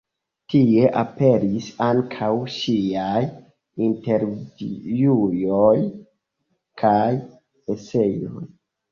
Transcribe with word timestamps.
Tie 0.51 0.85
aperis 0.99 1.65
ankaŭ 1.87 2.29
ŝiaj 2.53 3.19
intervjuoj 3.87 5.75
kaj 6.83 7.11
eseoj. 7.75 8.43